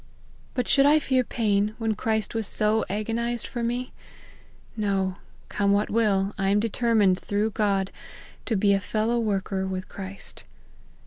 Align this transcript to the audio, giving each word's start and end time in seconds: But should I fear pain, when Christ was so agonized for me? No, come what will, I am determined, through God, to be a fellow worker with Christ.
But 0.55 0.67
should 0.67 0.87
I 0.87 0.97
fear 0.97 1.23
pain, 1.23 1.75
when 1.77 1.93
Christ 1.93 2.33
was 2.33 2.47
so 2.47 2.83
agonized 2.89 3.45
for 3.45 3.61
me? 3.61 3.93
No, 4.75 5.17
come 5.47 5.73
what 5.73 5.91
will, 5.91 6.33
I 6.39 6.49
am 6.49 6.59
determined, 6.59 7.19
through 7.19 7.51
God, 7.51 7.91
to 8.47 8.55
be 8.55 8.73
a 8.73 8.79
fellow 8.79 9.19
worker 9.19 9.67
with 9.67 9.87
Christ. 9.87 10.43